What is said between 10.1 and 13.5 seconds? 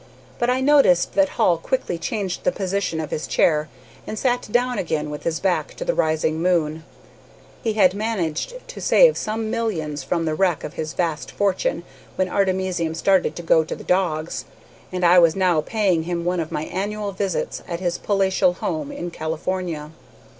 the wreck of his vast fortune when artemisium started to